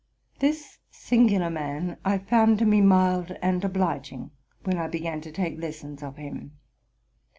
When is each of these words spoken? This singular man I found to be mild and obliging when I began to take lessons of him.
This 0.39 0.79
singular 0.89 1.51
man 1.51 1.97
I 2.03 2.17
found 2.17 2.57
to 2.57 2.65
be 2.65 2.81
mild 2.81 3.37
and 3.39 3.63
obliging 3.63 4.31
when 4.63 4.79
I 4.79 4.87
began 4.87 5.21
to 5.21 5.31
take 5.31 5.59
lessons 5.61 6.01
of 6.01 6.17
him. 6.17 6.57